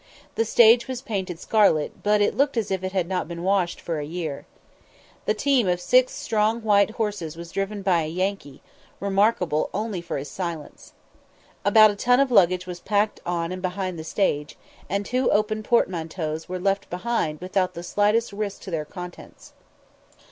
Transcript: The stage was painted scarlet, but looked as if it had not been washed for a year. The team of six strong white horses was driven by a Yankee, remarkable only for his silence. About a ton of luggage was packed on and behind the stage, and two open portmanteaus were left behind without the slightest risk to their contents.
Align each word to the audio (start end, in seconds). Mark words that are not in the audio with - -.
The 0.33 0.45
stage 0.45 0.87
was 0.87 1.03
painted 1.03 1.39
scarlet, 1.39 2.01
but 2.01 2.21
looked 2.33 2.57
as 2.57 2.71
if 2.71 2.83
it 2.83 2.91
had 2.91 3.07
not 3.07 3.27
been 3.27 3.43
washed 3.43 3.79
for 3.79 3.99
a 3.99 4.03
year. 4.03 4.47
The 5.25 5.35
team 5.35 5.67
of 5.67 5.79
six 5.79 6.11
strong 6.11 6.61
white 6.63 6.89
horses 6.97 7.37
was 7.37 7.51
driven 7.51 7.83
by 7.83 8.01
a 8.01 8.07
Yankee, 8.07 8.63
remarkable 8.99 9.69
only 9.75 10.01
for 10.01 10.17
his 10.17 10.27
silence. 10.27 10.93
About 11.63 11.91
a 11.91 11.95
ton 11.95 12.19
of 12.19 12.31
luggage 12.31 12.65
was 12.65 12.79
packed 12.79 13.19
on 13.27 13.51
and 13.51 13.61
behind 13.61 13.99
the 13.99 14.03
stage, 14.03 14.57
and 14.89 15.05
two 15.05 15.29
open 15.29 15.61
portmanteaus 15.61 16.49
were 16.49 16.57
left 16.59 16.89
behind 16.89 17.39
without 17.39 17.75
the 17.75 17.83
slightest 17.83 18.33
risk 18.33 18.61
to 18.61 18.71
their 18.71 18.85
contents. 18.85 19.53